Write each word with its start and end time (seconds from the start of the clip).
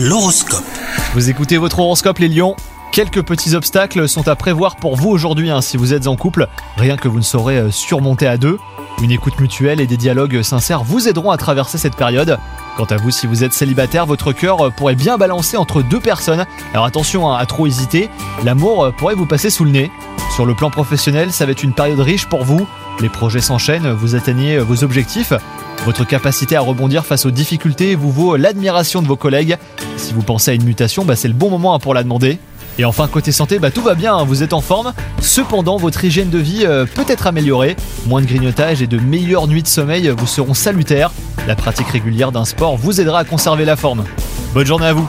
L'horoscope. 0.00 0.62
Vous 1.14 1.28
écoutez 1.28 1.58
votre 1.58 1.80
horoscope 1.80 2.20
les 2.20 2.28
lions 2.28 2.54
Quelques 2.92 3.22
petits 3.22 3.56
obstacles 3.56 4.08
sont 4.08 4.28
à 4.28 4.36
prévoir 4.36 4.76
pour 4.76 4.94
vous 4.94 5.08
aujourd'hui 5.08 5.50
hein, 5.50 5.60
si 5.60 5.76
vous 5.76 5.92
êtes 5.92 6.06
en 6.06 6.14
couple, 6.14 6.46
rien 6.76 6.96
que 6.96 7.08
vous 7.08 7.18
ne 7.18 7.24
saurez 7.24 7.58
euh, 7.58 7.70
surmonter 7.72 8.28
à 8.28 8.36
deux. 8.36 8.60
Une 9.02 9.10
écoute 9.10 9.40
mutuelle 9.40 9.80
et 9.80 9.88
des 9.88 9.96
dialogues 9.96 10.42
sincères 10.42 10.84
vous 10.84 11.08
aideront 11.08 11.32
à 11.32 11.36
traverser 11.36 11.78
cette 11.78 11.96
période. 11.96 12.38
Quant 12.76 12.84
à 12.84 12.96
vous, 12.96 13.10
si 13.10 13.26
vous 13.26 13.42
êtes 13.42 13.52
célibataire, 13.52 14.06
votre 14.06 14.32
cœur 14.32 14.66
euh, 14.66 14.70
pourrait 14.70 14.94
bien 14.94 15.18
balancer 15.18 15.56
entre 15.56 15.82
deux 15.82 16.00
personnes. 16.00 16.46
Alors 16.74 16.84
attention 16.84 17.28
hein, 17.28 17.36
à 17.36 17.44
trop 17.44 17.66
hésiter, 17.66 18.08
l'amour 18.44 18.84
euh, 18.84 18.90
pourrait 18.92 19.16
vous 19.16 19.26
passer 19.26 19.50
sous 19.50 19.64
le 19.64 19.72
nez. 19.72 19.90
Sur 20.32 20.46
le 20.46 20.54
plan 20.54 20.70
professionnel, 20.70 21.32
ça 21.32 21.44
va 21.44 21.50
être 21.50 21.64
une 21.64 21.74
période 21.74 21.98
riche 21.98 22.26
pour 22.26 22.44
vous. 22.44 22.68
Les 23.00 23.08
projets 23.08 23.40
s'enchaînent, 23.40 23.90
vous 23.90 24.14
atteignez 24.14 24.58
vos 24.58 24.84
objectifs. 24.84 25.32
Votre 25.88 26.04
capacité 26.04 26.54
à 26.54 26.60
rebondir 26.60 27.06
face 27.06 27.24
aux 27.24 27.30
difficultés 27.30 27.94
vous 27.94 28.12
vaut 28.12 28.36
l'admiration 28.36 29.00
de 29.00 29.06
vos 29.06 29.16
collègues. 29.16 29.56
Si 29.96 30.12
vous 30.12 30.20
pensez 30.20 30.50
à 30.50 30.54
une 30.54 30.64
mutation, 30.64 31.06
bah, 31.06 31.16
c'est 31.16 31.28
le 31.28 31.34
bon 31.34 31.48
moment 31.48 31.74
hein, 31.74 31.78
pour 31.78 31.94
la 31.94 32.02
demander. 32.02 32.38
Et 32.78 32.84
enfin, 32.84 33.08
côté 33.08 33.32
santé, 33.32 33.58
bah, 33.58 33.70
tout 33.70 33.80
va 33.80 33.94
bien, 33.94 34.14
hein, 34.14 34.24
vous 34.24 34.42
êtes 34.42 34.52
en 34.52 34.60
forme. 34.60 34.92
Cependant, 35.22 35.78
votre 35.78 36.04
hygiène 36.04 36.28
de 36.28 36.36
vie 36.36 36.66
euh, 36.66 36.84
peut 36.84 37.06
être 37.08 37.26
améliorée. 37.26 37.74
Moins 38.06 38.20
de 38.20 38.26
grignotage 38.26 38.82
et 38.82 38.86
de 38.86 38.98
meilleures 38.98 39.48
nuits 39.48 39.62
de 39.62 39.66
sommeil 39.66 40.10
vous 40.10 40.26
seront 40.26 40.52
salutaires. 40.52 41.10
La 41.46 41.56
pratique 41.56 41.88
régulière 41.88 42.32
d'un 42.32 42.44
sport 42.44 42.76
vous 42.76 43.00
aidera 43.00 43.20
à 43.20 43.24
conserver 43.24 43.64
la 43.64 43.76
forme. 43.76 44.04
Bonne 44.52 44.66
journée 44.66 44.88
à 44.88 44.92
vous 44.92 45.08